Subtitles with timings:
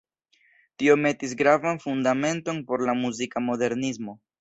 [0.83, 4.23] Tio metis gravan fundamenton por la muzika modernismo.